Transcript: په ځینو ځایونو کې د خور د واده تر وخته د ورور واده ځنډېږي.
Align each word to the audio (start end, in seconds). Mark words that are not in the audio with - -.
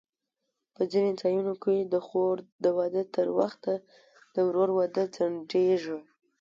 په 0.75 0.81
ځینو 0.91 1.11
ځایونو 1.21 1.53
کې 1.63 1.75
د 1.93 1.95
خور 2.07 2.35
د 2.63 2.65
واده 2.77 3.03
تر 3.15 3.27
وخته 3.39 3.73
د 4.33 4.35
ورور 4.47 4.69
واده 4.79 5.03
ځنډېږي. 5.15 5.97